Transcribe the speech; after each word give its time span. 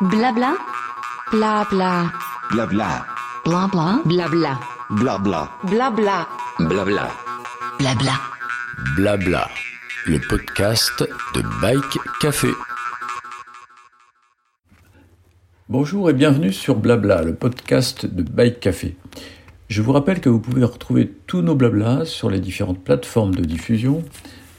Blabla. 0.00 0.56
Blabla. 1.32 2.12
Blabla. 2.52 3.04
Blabla. 3.44 4.02
Blabla. 4.04 4.60
Blabla. 4.90 5.50
Blabla. 5.64 6.28
Blabla. 6.60 7.10
Blabla. 7.80 8.12
Blabla. 8.94 9.48
Le 10.06 10.20
podcast 10.20 11.02
de 11.34 11.42
Bike 11.60 11.98
Café. 12.20 12.46
Bonjour 15.68 16.08
et 16.10 16.12
bienvenue 16.12 16.52
sur 16.52 16.76
Blabla, 16.76 17.24
le 17.24 17.34
podcast 17.34 18.06
de 18.06 18.22
Bike 18.22 18.60
Café. 18.60 18.94
Je 19.68 19.82
vous 19.82 19.90
rappelle 19.90 20.20
que 20.20 20.28
vous 20.28 20.38
pouvez 20.38 20.62
retrouver 20.62 21.12
tous 21.26 21.42
nos 21.42 21.56
blabla 21.56 22.04
sur 22.04 22.30
les 22.30 22.38
différentes 22.38 22.84
plateformes 22.84 23.34
de 23.34 23.44
diffusion 23.44 24.04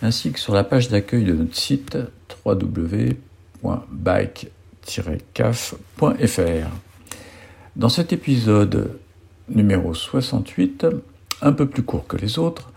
ainsi 0.02 0.34
que 0.34 0.40
sur 0.40 0.54
la 0.54 0.66
page 0.66 0.90
d'accueil 0.90 1.24
de 1.24 1.34
notre 1.34 1.56
site 1.56 1.98
www.bike-caf.fr. 4.98 6.70
Dans 7.76 7.90
cet 7.90 8.12
épisode 8.12 8.98
numéro 9.48 9.94
68, 9.94 10.88
un 11.42 11.52
peu 11.54 11.68
plus 11.68 11.84
court 11.84 12.08
que 12.08 12.18
les 12.18 12.40
autres, 12.40 12.72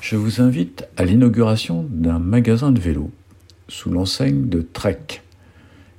je 0.00 0.16
vous 0.16 0.40
invite 0.40 0.86
à 0.96 1.04
l'inauguration 1.04 1.84
d'un 1.88 2.18
magasin 2.18 2.70
de 2.70 2.80
vélo 2.80 3.10
sous 3.68 3.90
l'enseigne 3.90 4.48
de 4.48 4.62
Trek. 4.62 5.22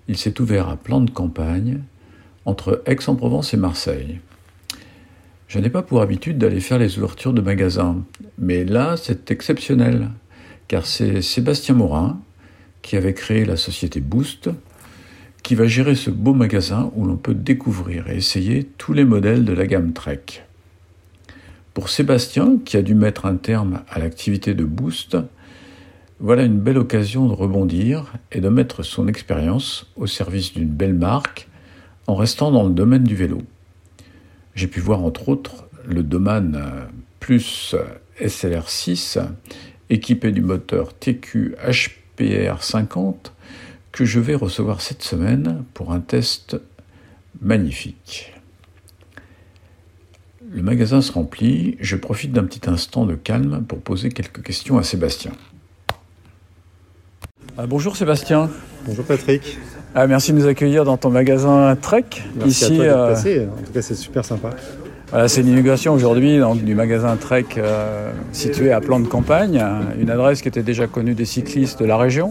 Il 0.07 0.17
s'est 0.17 0.40
ouvert 0.40 0.70
à 0.70 0.77
plan 0.77 1.02
de 1.02 1.12
campagne 1.12 1.81
entre 2.45 2.81
Aix-en-Provence 2.85 3.54
et 3.54 3.57
Marseille. 3.57 4.21
Je 5.49 5.59
n'ai 5.59 5.70
pas 5.70 5.81
pour 5.81 6.02
habitude 6.02 6.38
d'aller 6.38 6.62
faire 6.62 6.79
les 6.79 6.98
ouvertures 6.98 7.34
de 7.34 7.41
magasins, 7.41 8.04
mais 8.38 8.63
là 8.63 8.95
c'est 8.98 9.31
exceptionnel, 9.31 10.09
car 10.68 10.85
c'est 10.85 11.21
Sébastien 11.21 11.76
Morin, 11.76 12.20
qui 12.81 12.95
avait 12.95 13.13
créé 13.13 13.43
la 13.43 13.57
société 13.57 13.99
Boost, 13.99 14.49
qui 15.47 15.55
va 15.55 15.65
gérer 15.65 15.95
ce 15.95 16.09
beau 16.09 16.33
magasin 16.33 16.91
où 16.97 17.05
l'on 17.05 17.15
peut 17.15 17.33
découvrir 17.33 18.09
et 18.09 18.17
essayer 18.17 18.65
tous 18.77 18.91
les 18.91 19.05
modèles 19.05 19.45
de 19.45 19.54
la 19.54 19.65
gamme 19.65 19.93
Trek. 19.93 20.43
Pour 21.73 21.87
Sébastien, 21.87 22.57
qui 22.65 22.76
a 22.76 22.81
dû 22.81 22.95
mettre 22.95 23.26
un 23.26 23.37
terme 23.37 23.79
à 23.87 23.99
l'activité 23.99 24.54
de 24.54 24.65
Boost, 24.65 25.15
voilà 26.20 26.43
une 26.43 26.59
belle 26.59 26.77
occasion 26.77 27.27
de 27.27 27.31
rebondir 27.31 28.12
et 28.34 28.41
de 28.41 28.49
mettre 28.49 28.84
son 28.84 29.07
expérience 29.07 29.89
au 29.95 30.05
service 30.05 30.51
d'une 30.51 30.67
belle 30.67 30.95
marque 30.95 31.48
en 32.07 32.15
restant 32.15 32.51
dans 32.51 32.65
le 32.65 32.73
domaine 32.73 33.05
du 33.05 33.15
vélo. 33.15 33.41
J'ai 34.54 34.67
pu 34.67 34.82
voir 34.82 35.01
entre 35.01 35.29
autres 35.29 35.70
le 35.87 36.04
Doman 36.04 36.89
Plus 37.21 37.73
SLR6 38.20 39.21
équipé 39.89 40.34
du 40.34 40.41
moteur 40.41 40.93
TQ 40.93 41.55
HPR 41.65 42.61
50 42.61 43.32
que 43.98 44.05
je 44.05 44.20
vais 44.20 44.35
recevoir 44.35 44.81
cette 44.81 45.01
semaine 45.01 45.63
pour 45.73 45.91
un 45.91 45.99
test 45.99 46.55
magnifique. 47.41 48.31
Le 50.51 50.62
magasin 50.62 51.01
se 51.01 51.12
remplit, 51.12 51.77
je 51.79 51.95
profite 51.95 52.31
d'un 52.31 52.43
petit 52.43 52.70
instant 52.70 53.07
de 53.07 53.15
calme 53.15 53.63
pour 53.67 53.79
poser 53.79 54.09
quelques 54.09 54.43
questions 54.43 54.77
à 54.77 54.84
Sébastien. 54.84 55.31
Ah, 57.57 57.65
bonjour 57.65 57.98
Sébastien. 57.98 58.51
Bonjour 58.85 59.04
Patrick. 59.04 59.57
Ah, 59.95 60.05
merci 60.05 60.32
de 60.32 60.37
nous 60.37 60.45
accueillir 60.45 60.85
dans 60.85 60.98
ton 60.98 61.09
magasin 61.09 61.76
Trek. 61.76 62.05
Merci 62.35 62.49
Ici, 62.49 62.65
à 62.65 62.67
toi 62.67 62.77
d'être 62.77 62.98
euh, 62.98 63.09
passé. 63.09 63.48
En 63.48 63.63
tout 63.63 63.71
cas, 63.73 63.82
c'est 63.82 63.95
super 63.95 64.23
sympa. 64.23 64.51
Voilà, 65.09 65.30
c'est 65.30 65.41
l'inauguration 65.41 65.94
aujourd'hui 65.94 66.38
du 66.63 66.75
magasin 66.75 67.16
Trek 67.16 67.46
euh, 67.58 68.12
situé 68.34 68.74
à 68.74 68.81
Plan 68.81 69.00
de 69.00 69.08
Campagne, 69.08 69.63
une 70.00 70.09
adresse 70.09 70.41
qui 70.41 70.50
était 70.50 70.63
déjà 70.63 70.86
connue 70.88 71.13
des 71.13 71.24
cyclistes 71.25 71.80
de 71.80 71.86
la 71.86 71.96
région, 71.97 72.28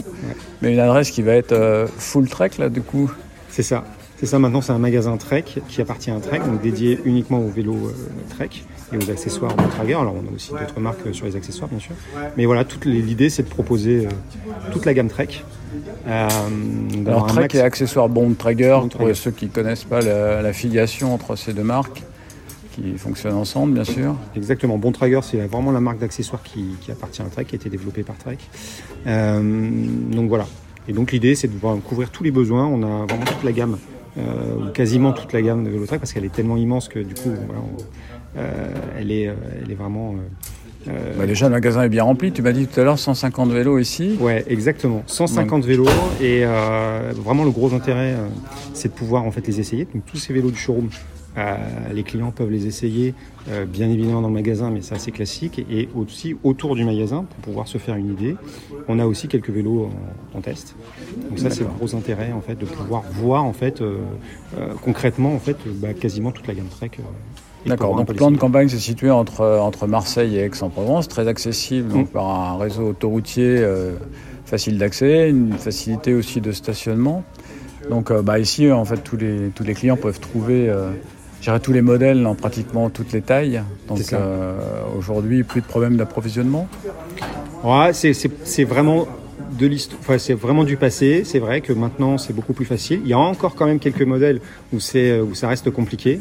mais 0.61 0.73
une 0.75 0.81
adresse 0.81 1.11
qui 1.11 1.23
va 1.23 1.33
être 1.33 1.53
euh, 1.53 1.87
full 1.99 2.29
Trek 2.29 2.51
là 2.59 2.69
du 2.69 2.83
coup. 2.83 3.11
C'est 3.49 3.63
ça. 3.63 3.85
C'est 4.19 4.27
ça. 4.27 4.39
Maintenant, 4.39 4.63
c'est 4.63 4.73
un 4.73 4.79
magasin 4.79 5.17
Trek 5.19 5.45
qui 5.69 5.81
appartient 5.81 6.11
à 6.11 6.19
Trek, 6.21 6.39
donc 6.41 6.61
dédié 6.63 6.99
uniquement 7.05 7.39
aux 7.39 7.49
vélos 7.49 7.77
euh, 7.89 8.35
Trek 8.35 8.49
et 8.93 8.97
aux 8.97 9.11
accessoires 9.11 9.55
de 9.55 9.63
Trager. 9.71 9.93
Alors, 9.95 10.15
on 10.15 10.31
a 10.31 10.35
aussi 10.35 10.53
d'autres 10.53 10.81
marques 10.81 11.13
sur 11.15 11.27
les 11.27 11.37
accessoires, 11.37 11.69
bien 11.69 11.79
sûr. 11.81 11.93
Mais 12.37 12.45
voilà, 12.47 12.65
l'idée, 12.85 13.29
c'est 13.31 13.43
de 13.43 13.49
proposer 13.49 14.09
toute 14.73 14.85
la 14.87 14.95
gamme 14.95 15.09
Trek. 15.09 15.29
Euh, 16.09 16.29
Alors 17.07 17.27
Trek 17.27 17.43
max- 17.43 17.55
et 17.57 17.61
accessoires 17.61 18.09
Bond 18.09 18.35
Traeger 18.39 18.79
Bond 18.81 18.89
pour 18.89 19.09
ceux 19.15 19.31
qui 19.33 19.47
ne 19.47 19.51
connaissent 19.51 19.85
pas 19.85 20.01
la, 20.01 20.41
la 20.41 20.53
filiation 20.55 21.13
entre 21.13 21.37
ces 21.37 21.53
deux 21.53 21.65
marques 21.65 22.03
qui 22.77 22.97
fonctionnent 22.99 23.35
ensemble 23.35 23.73
bien 23.75 23.85
sûr. 23.85 24.15
Exactement. 24.37 24.79
Bon 24.79 24.93
Trager, 24.93 25.21
c'est 25.23 25.39
vraiment 25.47 25.73
la 25.73 25.81
marque 25.81 25.99
d'accessoires 25.99 26.43
qui, 26.43 26.65
qui 26.81 26.91
appartient 26.93 27.23
à 27.23 27.27
Trek, 27.27 27.45
qui 27.47 27.55
a 27.55 27.57
été 27.57 27.69
développée 27.71 28.03
par 28.03 28.17
Trek. 28.19 28.37
Euh, 29.07 29.41
donc 30.13 30.29
voilà. 30.29 30.47
Et 30.89 30.93
donc 30.93 31.13
l'idée, 31.13 31.35
c'est 31.35 31.49
de 31.49 31.53
pouvoir 31.53 31.77
couvrir 31.83 32.11
tous 32.11 32.23
les 32.23 32.31
besoins. 32.31 32.67
On 32.67 32.83
a 32.83 33.07
vraiment 33.07 33.25
toute 33.25 33.43
la 33.45 33.53
gamme, 33.53 33.79
euh, 34.19 34.23
ou 34.69 34.71
quasiment 34.73 35.13
toute 35.13 35.33
la 35.33 35.43
gamme 35.43 35.65
de 35.65 35.71
vélo 35.71 35.87
Trek, 35.87 35.99
parce 35.99 36.13
qu'elle 36.13 36.25
est 36.25 36.33
tellement 36.33 36.57
immense 36.57 36.89
que 36.89 36.99
du 37.01 37.15
coup, 37.15 37.31
voilà, 37.47 37.61
on- 37.61 38.39
euh, 38.39 38.75
elle, 38.99 39.11
est, 39.11 39.23
elle 39.63 39.71
est 39.71 39.75
vraiment. 39.75 40.15
euh, 40.89 41.15
Bah, 41.19 41.27
déjà 41.27 41.47
le 41.49 41.53
magasin 41.55 41.83
est 41.83 41.89
bien 41.89 42.05
rempli, 42.05 42.31
tu 42.31 42.43
m'as 42.43 42.53
dit 42.53 42.67
tout 42.67 42.79
à 42.81 42.85
l'heure 42.85 42.99
150 42.99 43.51
vélos 43.51 43.79
ici. 43.79 44.17
Ouais, 44.21 44.45
exactement. 44.49 45.03
150 45.07 45.65
vélos 45.65 45.87
et 46.21 46.43
euh, 46.45 47.13
vraiment 47.17 47.45
le 47.45 47.51
gros 47.51 47.73
intérêt, 47.75 48.13
euh, 48.13 48.29
c'est 48.75 48.89
de 48.91 48.95
pouvoir 48.95 49.25
en 49.25 49.31
fait 49.33 49.45
les 49.47 49.59
essayer. 49.59 49.87
Donc 49.93 50.05
tous 50.05 50.19
ces 50.19 50.33
vélos 50.35 50.51
du 50.51 50.59
showroom, 50.59 50.89
les 51.93 52.03
clients 52.03 52.31
peuvent 52.31 52.51
les 52.51 52.67
essayer, 52.67 53.15
euh, 53.51 53.65
bien 53.67 53.91
évidemment 53.91 54.23
dans 54.23 54.29
le 54.29 54.35
magasin, 54.35 54.71
mais 54.71 54.81
c'est 54.81 55.11
classique. 55.11 55.59
Et 55.71 55.89
aussi 55.95 56.35
autour 56.45 56.75
du 56.75 56.85
magasin 56.85 57.25
pour 57.29 57.39
pouvoir 57.45 57.69
se 57.69 57.79
faire 57.79 57.95
une 57.97 58.11
idée. 58.13 58.37
On 58.89 58.99
a 58.99 59.07
aussi 59.07 59.29
quelques 59.29 59.51
vélos 59.51 59.91
en, 60.35 60.39
en 60.39 60.41
test. 60.41 60.75
Donc 61.29 61.39
ça 61.39 61.51
c'est 61.51 61.61
le 61.65 61.71
gros 61.79 61.95
intérêt 61.95 62.33
en 62.33 62.41
fait 62.41 62.55
de 62.57 62.65
pouvoir 62.65 63.03
voir 63.13 63.45
en 63.45 63.53
fait 63.53 63.81
euh, 63.81 63.99
euh, 64.59 64.69
concrètement 64.83 65.35
en 65.35 65.39
fait 65.39 65.57
bah, 65.67 65.93
quasiment 65.95 66.31
toute 66.33 66.47
la 66.47 66.55
gamme 66.55 66.69
Trek. 66.69 66.91
euh, 66.99 67.03
D'accord, 67.69 67.97
donc 67.97 68.09
les 68.09 68.15
plan 68.15 68.31
de 68.31 68.37
campagne 68.37 68.69
c'est 68.69 68.79
situé 68.79 69.11
entre, 69.11 69.45
entre 69.61 69.87
Marseille 69.89 70.37
et 70.37 70.43
Aix-en-Provence, 70.45 71.09
très 71.09 71.27
accessible 71.27 71.89
donc, 71.89 72.07
Mm. 72.09 72.13
par 72.13 72.27
un 72.27 72.57
réseau 72.59 72.89
autoroutier 72.91 73.59
euh, 73.59 73.95
facile 74.45 74.79
d'accès, 74.79 75.29
une 75.31 75.53
facilité 75.55 76.15
aussi 76.15 76.41
de 76.41 76.53
stationnement. 76.53 77.25
Donc 77.91 78.11
euh, 78.13 78.23
bah, 78.23 78.39
ici 78.39 78.71
en 78.71 78.85
fait 78.85 78.99
tous 78.99 79.17
les, 79.17 79.51
tous 79.55 79.65
les 79.65 79.75
clients 79.75 79.97
peuvent 79.97 80.21
trouver 80.21 80.69
euh, 80.69 80.91
je 81.47 81.53
dirais, 81.53 81.61
tous 81.61 81.73
les 81.73 81.81
modèles 81.83 82.27
en 82.27 82.35
pratiquement 82.35 82.91
toutes 82.91 83.13
les 83.13 83.23
tailles. 83.23 83.63
Donc 83.87 84.01
euh, 84.13 84.59
aujourd'hui 84.99 85.45
plus 85.45 85.61
de 85.61 85.67
problème 85.67 85.97
d'approvisionnement. 85.97 86.67
Ouais, 87.63 87.93
c'est- 87.93 88.65
vraiment 88.65 89.07
de. 89.57 89.71
Enfin, 90.01 90.19
c'est 90.19 90.35
vraiment 90.35 90.65
du 90.65 90.77
passé. 90.77 91.23
C'est 91.25 91.39
vrai 91.39 91.61
que 91.61 91.73
maintenant 91.73 92.19
c'est 92.19 92.33
beaucoup 92.33 92.53
plus 92.53 92.65
facile. 92.65 92.99
Il 93.05 93.09
y 93.11 93.13
a 93.13 93.19
encore 93.19 93.55
quand 93.55 93.67
même 93.67 93.79
quelques 93.79 94.03
modèles 94.03 94.41
où 94.73 94.81
c'est 94.81 95.21
où 95.21 95.37
ça 95.37 95.47
reste 95.47 95.71
compliqué. 95.71 96.19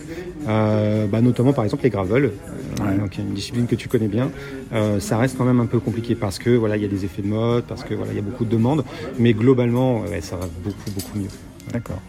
Euh, 0.47 1.07
bah, 1.07 1.21
notamment 1.21 1.53
par 1.53 1.63
exemple 1.63 1.85
les 1.85 1.89
gravel, 1.89 2.25
euh, 2.25 2.83
Ouais. 2.85 2.95
donc 2.99 3.17
une 3.17 3.33
discipline 3.33 3.65
que 3.65 3.75
tu 3.75 3.87
connais 3.89 4.07
bien. 4.07 4.29
Euh, 4.73 4.99
ça 4.99 5.17
reste 5.17 5.37
quand 5.39 5.45
même 5.45 5.59
un 5.59 5.65
peu 5.65 5.79
compliqué 5.79 6.13
parce 6.13 6.37
que 6.37 6.51
voilà 6.51 6.77
il 6.77 6.83
y 6.83 6.85
a 6.85 6.89
des 6.89 7.03
effets 7.03 7.23
de 7.23 7.27
mode, 7.29 7.63
parce 7.63 7.83
que 7.83 7.95
voilà 7.95 8.11
il 8.11 8.15
y 8.17 8.19
a 8.19 8.21
beaucoup 8.29 8.45
de 8.45 8.51
demandes. 8.51 8.83
Mais 9.17 9.33
globalement, 9.33 10.01
ouais, 10.01 10.21
ça 10.21 10.35
va 10.35 10.45
beaucoup 10.63 10.91
beaucoup 10.93 11.17
mieux. 11.17 11.29
D'accord. 11.73 11.99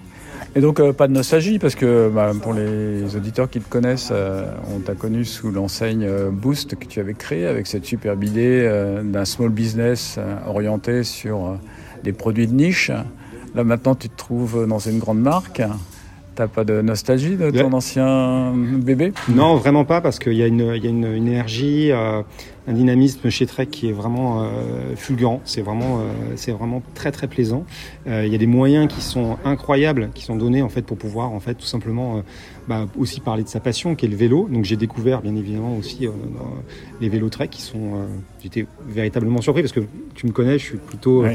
Et 0.57 0.61
donc 0.63 0.81
euh, 0.81 0.95
pas 0.95 1.07
de 1.07 1.13
nostalgie 1.13 1.59
parce 1.59 1.75
que 1.75 2.09
bah, 2.09 2.33
pour 2.41 2.55
les 2.55 3.15
auditeurs 3.15 3.51
qui 3.51 3.61
te 3.61 3.69
connaissent, 3.69 4.09
euh, 4.11 4.47
on 4.75 4.81
t'a 4.81 4.95
connu 4.95 5.27
sous 5.27 5.51
l'enseigne 5.51 6.05
euh, 6.09 6.31
Boost 6.31 6.77
que 6.77 6.87
tu 6.87 6.99
avais 6.99 7.13
créée 7.13 7.47
avec 7.47 7.67
cette 7.67 7.85
superbe 7.85 8.25
idée 8.25 8.63
euh, 8.65 9.03
d'un 9.03 9.27
small 9.27 9.51
business 9.51 10.19
orienté 10.47 11.05
sur 11.05 11.59
des 12.05 12.13
produits 12.13 12.47
de 12.47 12.55
niche. 12.55 12.91
Là 13.55 13.65
maintenant 13.65 13.95
tu 13.95 14.09
te 14.09 14.17
trouves 14.17 14.67
dans 14.67 14.79
une 14.79 14.99
grande 14.99 15.21
marque. 15.21 15.63
T'as 16.37 16.49
pas 16.49 16.65
de 16.65 16.81
nostalgie 16.83 17.37
de 17.37 17.51
ton 17.51 17.69
Ouais. 17.69 17.75
ancien 17.75 18.53
bébé? 18.55 19.13
Non, 19.29 19.57
vraiment 19.57 19.85
pas, 19.87 20.03
parce 20.03 20.19
qu'il 20.19 20.35
y 20.35 20.43
a 20.43 20.47
une, 20.47 20.71
il 20.77 20.85
y 20.85 20.87
a 20.87 20.91
une, 20.91 21.05
une 21.07 21.29
énergie, 21.29 21.91
un 22.69 22.73
dynamisme 22.73 23.29
chez 23.31 23.47
Trek 23.47 23.67
qui 23.67 23.89
est 23.89 23.93
vraiment 23.93 24.43
euh, 24.43 24.47
fulgurant. 24.97 25.41
C'est 25.45 25.61
vraiment, 25.63 25.99
euh, 26.01 26.03
c'est 26.37 26.53
vraiment 26.53 26.83
très 26.95 27.13
très 27.13 27.27
plaisant. 27.29 27.65
Euh, 28.07 28.25
il 28.27 28.33
y 28.33 28.35
a 28.35 28.39
des 28.39 28.47
moyens 28.47 28.93
qui 28.93 29.01
sont 29.01 29.37
incroyables, 29.45 30.11
qui 30.15 30.25
sont 30.25 30.37
donnés 30.37 30.63
en 30.63 30.69
fait 30.69 30.83
pour 30.83 30.97
pouvoir 30.99 31.33
en 31.33 31.41
fait 31.41 31.55
tout 31.55 31.67
simplement 31.67 32.23
bah, 32.69 32.87
aussi 32.99 33.21
parler 33.21 33.45
de 33.45 33.49
sa 33.49 33.61
passion, 33.61 33.95
qui 33.95 34.07
est 34.07 34.09
le 34.09 34.17
vélo. 34.17 34.49
Donc 34.51 34.65
j'ai 34.65 34.77
découvert 34.77 35.23
bien 35.23 35.37
évidemment 35.37 35.77
aussi 35.77 36.07
dans 36.07 36.53
les 37.01 37.09
vélos 37.09 37.29
Trek 37.29 37.49
qui 37.49 37.63
sont. 37.63 38.07
J'étais 38.43 38.67
véritablement 38.89 39.41
surpris 39.41 39.63
parce 39.63 39.73
que 39.73 39.81
tu 40.15 40.27
me 40.27 40.33
connais, 40.33 40.59
je 40.59 40.65
suis 40.65 40.77
plutôt 40.79 41.25
Oui. 41.25 41.33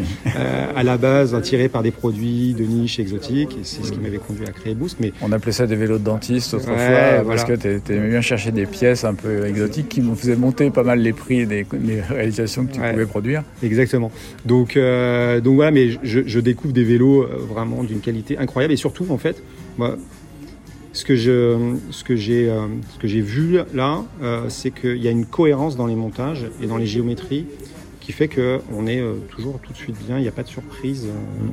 à 0.76 0.82
la 0.84 0.98
base 0.98 1.36
attiré 1.36 1.68
par 1.68 1.84
des 1.84 1.92
produits 1.92 2.54
de 2.54 2.64
niche 2.64 3.00
exotiques 3.00 3.52
et 3.60 3.64
c'est 3.64 3.84
ce 3.84 3.92
qui 3.92 4.00
m'avait 4.00 4.18
conduit 4.18 4.46
à 4.48 4.52
créer 4.52 4.76
Boost. 4.76 4.98
Mais 5.02 5.12
On 5.22 5.32
appelait 5.34 5.52
ça 5.52 5.68
des 5.68 5.76
vélos 5.76 5.98
de 5.98 6.04
dentiste 6.04 6.54
autrefois 6.54 6.76
Ouais, 6.76 7.16
parce 7.16 7.26
voilà. 7.26 7.44
que 7.44 7.54
t'es- 7.54 7.80
t'aimais 7.80 8.10
bien 8.10 8.22
chercher 8.22 8.52
des 8.52 8.66
pièces 8.66 9.04
un 9.04 9.14
peu 9.14 9.46
exotiques 9.46 9.90
qui 9.90 10.02
me 10.02 10.16
faisaient 10.16 10.36
monter 10.38 10.70
pas 10.70 10.84
mal 10.84 11.00
les 11.00 11.12
prix 11.26 11.46
des, 11.46 11.64
des 11.90 12.02
réalisations 12.02 12.66
que 12.66 12.74
tu 12.74 12.80
Ouais. 12.82 12.92
pouvais 12.92 13.06
produire. 13.16 13.44
Exactement. 13.64 14.12
Donc, 14.46 14.76
euh, 14.76 15.40
donc 15.46 15.56
voilà, 15.56 15.72
mais 15.72 15.86
je, 16.04 16.20
je 16.26 16.40
découvre 16.40 16.74
des 16.74 16.84
vélos 16.84 17.24
euh, 17.24 17.28
vraiment 17.54 17.84
d'une 17.84 18.02
qualité 18.08 18.38
incroyable 18.38 18.74
et 18.74 18.78
surtout 18.86 19.06
en 19.10 19.18
fait, 19.18 19.38
moi, 19.78 19.98
ce 20.94 21.06
que 21.06 21.16
je, 21.16 21.76
ce 21.92 22.04
que 22.04 22.16
j'ai, 22.18 22.50
euh, 22.50 22.68
ce 22.94 23.00
que 23.00 23.08
j'ai 23.08 23.22
vu 23.22 23.60
là, 23.74 24.04
euh, 24.22 24.46
c'est 24.50 24.72
qu'il 24.72 24.98
y 24.98 25.08
a 25.08 25.12
une 25.12 25.26
cohérence 25.26 25.78
dans 25.78 25.88
les 25.88 25.96
montages 25.96 26.46
et 26.62 26.68
dans 26.68 26.78
les 26.78 26.86
géométries 26.88 27.46
qui 28.02 28.12
fait 28.12 28.28
que 28.28 28.60
on 28.78 28.88
est 28.88 29.02
toujours 29.30 29.60
tout 29.64 29.72
de 29.74 29.78
suite 29.78 29.96
bien. 30.06 30.18
Il 30.18 30.24
n'y 30.24 30.28
a 30.28 30.34
pas 30.34 30.44
de 30.44 30.50
surprise. 30.50 31.06
euh, 31.08 31.50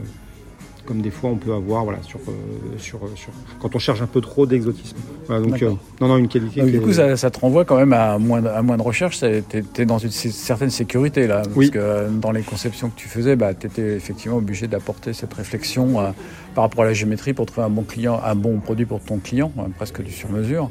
comme 0.89 1.03
des 1.03 1.11
fois 1.11 1.29
on 1.29 1.37
peut 1.37 1.53
avoir 1.53 1.85
voilà, 1.85 1.99
sur, 2.03 2.19
euh, 2.29 2.33
sur, 2.79 2.99
sur, 3.15 3.31
quand 3.61 3.77
on 3.77 3.79
cherche 3.79 4.01
un 4.01 4.07
peu 4.07 4.23
trop 4.23 4.47
d'exotisme. 4.47 4.97
Voilà, 5.27 5.43
donc, 5.47 5.63
euh, 5.63 5.73
non, 6.01 6.09
non, 6.09 6.17
une 6.17 6.29
qualité. 6.29 6.63
Donc, 6.63 6.71
du 6.71 6.81
coup, 6.81 6.89
est- 6.89 6.95
ça, 6.95 7.15
ça 7.19 7.31
te 7.31 7.39
renvoie 7.39 7.67
quand 7.67 7.77
même 7.77 7.93
à 7.93 8.17
moins, 8.19 8.41
de- 8.41 8.49
à 8.49 8.63
moins 8.63 8.79
de 8.79 8.83
recherche. 8.83 9.21
Tu 9.21 9.63
es, 9.83 9.85
dans 9.85 9.99
une 9.99 10.11
certaine 10.11 10.71
sécurité 10.71 11.27
là. 11.27 11.43
Parce 11.45 11.55
Oui. 11.55 11.71
que 11.71 11.79
euh, 11.79 12.09
dans 12.09 12.33
les 12.33 12.41
conceptions 12.41 12.89
que 12.89 12.97
tu 12.97 13.07
faisais, 13.07 13.37
bah, 13.37 13.53
tu 13.53 13.67
étais 13.67 13.97
effectivement 13.97 14.39
obligé 14.39 14.67
d'apporter 14.67 15.13
cette 15.13 15.35
réflexion 15.35 16.01
euh, 16.01 16.09
par 16.55 16.65
rapport 16.65 16.85
à 16.85 16.87
la 16.87 16.95
géométrie 16.95 17.35
pour 17.35 17.45
trouver 17.45 17.67
un 17.67 17.71
bon, 17.71 17.83
client, 17.83 18.19
un 18.25 18.35
bon 18.35 18.59
produit 18.59 18.87
pour 18.87 19.01
ton 19.01 19.19
client, 19.19 19.53
euh, 19.59 19.63
presque 19.77 20.03
du 20.03 20.11
sur-mesure. 20.11 20.71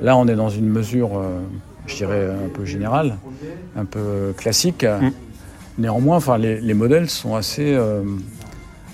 Là, 0.00 0.16
on 0.16 0.26
est 0.28 0.36
dans 0.36 0.48
une 0.48 0.68
mesure, 0.70 1.18
euh, 1.18 1.40
je 1.86 1.96
dirais, 1.96 2.26
un 2.46 2.48
peu 2.48 2.64
générale, 2.64 3.18
un 3.76 3.84
peu 3.84 4.32
classique. 4.34 4.84
Mm. 4.84 5.10
Néanmoins, 5.78 6.16
enfin, 6.16 6.38
les, 6.38 6.58
les 6.58 6.74
modèles 6.74 7.10
sont 7.10 7.36
assez. 7.36 7.76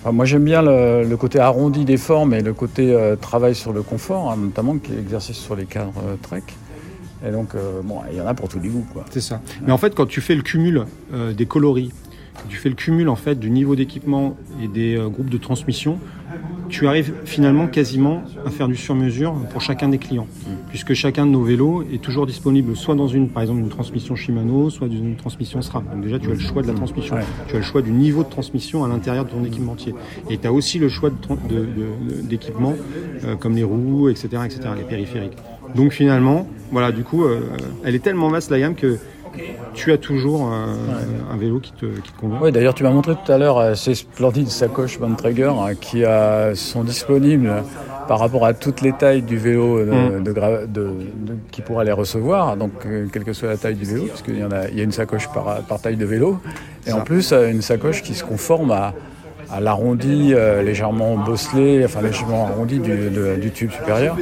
Enfin, 0.04 0.12
moi, 0.12 0.26
j'aime 0.26 0.44
bien 0.44 0.60
le, 0.60 1.02
le 1.02 1.16
côté 1.16 1.38
arrondi 1.40 1.86
des 1.86 1.96
formes 1.96 2.34
et 2.34 2.42
le 2.42 2.52
côté 2.52 2.92
euh, 2.92 3.16
travail 3.16 3.54
sur 3.54 3.72
le 3.72 3.82
confort, 3.82 4.30
hein, 4.30 4.36
notamment 4.38 4.76
qui 4.76 4.92
est 4.92 4.98
exercice 4.98 5.36
sur 5.38 5.56
les 5.56 5.64
cadres 5.64 5.94
euh, 6.06 6.16
Trek. 6.20 6.42
Et 7.26 7.30
donc, 7.30 7.54
euh, 7.54 7.80
bon, 7.82 8.00
il 8.12 8.18
y 8.18 8.20
en 8.20 8.26
a 8.26 8.34
pour 8.34 8.48
tous 8.48 8.60
les 8.60 8.68
goûts, 8.68 8.86
quoi. 8.92 9.06
C'est 9.10 9.22
ça. 9.22 9.40
Mais 9.66 9.72
en 9.72 9.78
fait, 9.78 9.94
quand 9.94 10.04
tu 10.06 10.20
fais 10.20 10.34
le 10.34 10.42
cumul 10.42 10.84
euh, 11.14 11.32
des 11.32 11.46
coloris, 11.46 11.90
quand 12.34 12.48
tu 12.48 12.56
fais 12.58 12.68
le 12.68 12.74
cumul 12.74 13.08
en 13.08 13.16
fait 13.16 13.36
du 13.36 13.48
niveau 13.48 13.76
d'équipement 13.76 14.36
et 14.62 14.68
des 14.68 14.96
euh, 14.96 15.08
groupes 15.08 15.30
de 15.30 15.38
transmission, 15.38 15.98
tu 16.68 16.86
arrives 16.88 17.12
finalement 17.24 17.66
quasiment 17.66 18.22
à 18.46 18.50
faire 18.50 18.68
du 18.68 18.76
sur-mesure 18.76 19.34
pour 19.50 19.60
chacun 19.60 19.88
des 19.88 19.98
clients, 19.98 20.26
puisque 20.68 20.94
chacun 20.94 21.26
de 21.26 21.30
nos 21.30 21.42
vélos 21.42 21.84
est 21.92 22.00
toujours 22.02 22.26
disponible 22.26 22.74
soit 22.76 22.94
dans 22.94 23.06
une, 23.08 23.28
par 23.28 23.42
exemple, 23.42 23.60
une 23.60 23.68
transmission 23.68 24.16
Shimano, 24.16 24.70
soit 24.70 24.88
dans 24.88 24.94
une 24.94 25.16
transmission 25.16 25.60
SRAM. 25.62 25.84
Donc 25.92 26.02
déjà, 26.02 26.18
tu 26.18 26.30
as 26.30 26.34
le 26.34 26.38
choix 26.40 26.62
de 26.62 26.68
la 26.68 26.74
transmission, 26.74 27.16
Ouais. 27.16 27.22
tu 27.48 27.54
as 27.56 27.58
le 27.58 27.64
choix 27.64 27.82
du 27.82 27.90
niveau 27.92 28.22
de 28.24 28.28
transmission 28.30 28.84
à 28.84 28.88
l'intérieur 28.88 29.24
de 29.24 29.30
ton 29.30 29.44
équipementier, 29.44 29.94
et 30.30 30.38
tu 30.38 30.46
as 30.46 30.52
aussi 30.52 30.78
le 30.78 30.88
choix 30.88 31.10
d'équipements 32.28 32.74
euh, 33.24 33.36
comme 33.36 33.54
les 33.54 33.64
roues, 33.64 34.08
etc., 34.08 34.28
etc., 34.44 34.60
les 34.76 34.84
périphériques. 34.84 35.36
Donc 35.74 35.92
finalement, 35.92 36.46
voilà, 36.70 36.92
du 36.92 37.02
coup, 37.04 37.24
euh, 37.24 37.40
elle 37.84 37.94
est 37.94 38.00
tellement 38.02 38.28
vaste 38.28 38.50
la 38.50 38.60
gamme 38.60 38.74
que 38.74 38.98
tu 39.74 39.92
as 39.92 39.98
toujours 39.98 40.50
euh, 40.52 40.66
un 41.32 41.36
vélo 41.36 41.58
qui 41.60 41.72
te, 41.72 41.86
qui 41.86 42.12
te 42.12 42.20
convient. 42.20 42.38
Oui, 42.40 42.52
d'ailleurs, 42.52 42.74
tu 42.74 42.82
m'as 42.84 42.90
montré 42.90 43.14
tout 43.24 43.32
à 43.32 43.38
l'heure 43.38 43.58
euh, 43.58 43.74
ces 43.74 43.94
splendides 43.94 44.48
sacoches 44.48 44.98
Bontrager 44.98 45.44
hein, 45.44 45.74
qui 45.80 46.04
euh, 46.04 46.54
sont 46.54 46.84
disponibles 46.84 47.52
par 48.06 48.18
rapport 48.18 48.44
à 48.44 48.52
toutes 48.52 48.82
les 48.82 48.92
tailles 48.92 49.22
du 49.22 49.36
vélo 49.38 49.78
euh, 49.78 50.18
Mm. 50.20 50.22
de 50.24 50.32
gra- 50.32 50.66
de- 50.66 50.82
de- 51.16 51.36
qui 51.50 51.62
pourra 51.62 51.84
les 51.84 51.92
recevoir, 51.92 52.56
donc 52.56 52.72
euh, 52.86 53.06
quelle 53.12 53.24
que 53.24 53.32
soit 53.32 53.48
la 53.48 53.56
taille 53.56 53.74
du 53.76 53.84
vélo, 53.86 54.04
parce 54.08 54.20
qu'il 54.22 54.38
y, 54.38 54.44
en 54.44 54.50
a, 54.52 54.68
il 54.68 54.76
y 54.76 54.80
a 54.80 54.84
une 54.84 54.92
sacoche 54.92 55.28
par, 55.32 55.62
par 55.62 55.80
taille 55.80 55.96
de 55.96 56.04
vélo, 56.04 56.38
et 56.86 56.90
Ça. 56.90 56.96
en 56.96 57.00
plus 57.00 57.32
euh, 57.32 57.50
une 57.50 57.62
sacoche 57.62 58.02
qui 58.02 58.12
se 58.14 58.22
conforme 58.22 58.70
à, 58.72 58.92
à 59.50 59.60
l'arrondi 59.60 60.32
euh, 60.34 60.62
légèrement 60.62 61.16
bosselé, 61.16 61.82
enfin 61.84 62.02
légèrement 62.02 62.46
arrondi 62.46 62.78
du, 62.78 63.08
de- 63.10 63.36
du 63.40 63.50
tube 63.50 63.70
supérieur. 63.70 64.16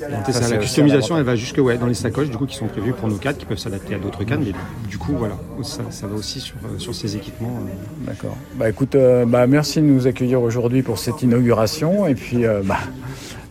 Donc 0.00 0.20
C'est 0.26 0.32
ça, 0.32 0.40
ça, 0.40 0.46
c'est 0.46 0.54
la 0.54 0.60
customisation, 0.60 1.16
elle 1.18 1.24
va 1.24 1.36
jusque 1.36 1.58
ouais, 1.58 1.76
dans 1.76 1.86
les 1.86 1.94
sacoches 1.94 2.30
du 2.30 2.36
coup, 2.36 2.46
qui 2.46 2.56
sont 2.56 2.66
prévues 2.66 2.92
pour 2.92 3.08
nos 3.08 3.16
cadres, 3.16 3.38
qui 3.38 3.44
peuvent 3.44 3.58
s'adapter 3.58 3.94
à 3.94 3.98
d'autres 3.98 4.24
cadres. 4.24 4.42
Mais 4.44 4.52
du 4.88 4.98
coup, 4.98 5.12
voilà, 5.16 5.34
ça, 5.62 5.82
ça 5.90 6.06
va 6.06 6.16
aussi 6.16 6.40
sur, 6.40 6.56
euh, 6.64 6.78
sur 6.78 6.94
ces 6.94 7.16
équipements. 7.16 7.58
euh. 7.60 8.06
D'accord. 8.06 8.36
Bah 8.54 8.68
écoute, 8.70 8.94
euh, 8.94 9.24
bah, 9.26 9.46
merci 9.46 9.80
de 9.80 9.86
nous 9.86 10.06
accueillir 10.06 10.40
aujourd'hui 10.42 10.82
pour 10.82 10.98
cette 10.98 11.22
inauguration 11.22 12.06
et 12.06 12.14
puis 12.14 12.46
euh, 12.46 12.62
bah, 12.64 12.78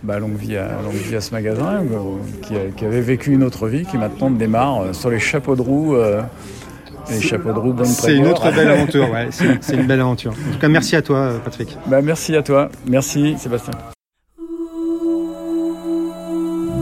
bah, 0.04 0.18
longue, 0.20 0.36
vie 0.38 0.58
à, 0.58 0.70
longue 0.84 0.94
vie 0.96 1.16
à 1.16 1.22
ce 1.22 1.32
magasin 1.32 1.84
euh, 1.84 1.98
qui, 2.42 2.56
a- 2.56 2.72
qui 2.76 2.86
avait 2.86 3.02
vécu 3.02 3.32
une 3.34 3.44
autre 3.44 3.68
vie 3.68 3.86
qui 3.86 3.98
maintenant 3.98 4.30
démarre 4.32 4.82
euh, 4.82 4.94
sur 4.94 5.10
les 5.10 5.20
chapeaux 5.20 5.56
de 5.56 5.62
roue. 5.62 5.96
euh, 5.96 6.22
les 7.12 7.22
chapeaux 7.22 7.52
de 7.54 7.60
roue 7.60 7.74
Bonne 7.74 7.86
C'est 7.88 8.16
une 8.16 8.28
autre 8.28 8.52
belle 8.52 8.70
aventure, 8.70 9.10
ouais, 9.12 9.30
c'est 9.32 9.76
une 9.76 9.88
belle 9.88 10.00
aventure. 10.02 10.32
En 10.32 10.54
tout 10.54 10.60
cas, 10.60 10.68
merci 10.68 10.96
à 10.96 11.02
toi, 11.02 11.32
Patrick. 11.44 11.76
Bah, 11.88 12.02
merci 12.04 12.36
à 12.36 12.44
toi. 12.44 12.70
Merci 12.88 13.36
Sébastien. 13.38 13.74